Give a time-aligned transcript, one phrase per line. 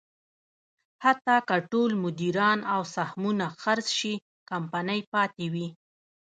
[1.03, 4.13] حتی که ټول مدیران او سهمونه خرڅ شي،
[4.49, 5.67] کمپنۍ پاتې وي.